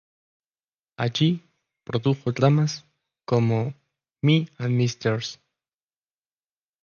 Allí, 0.97 1.47
produjo 1.83 2.31
dramas 2.31 2.85
como 3.27 3.75
"Me 4.23 4.47
and 4.57 4.73
Mrs. 4.75 5.39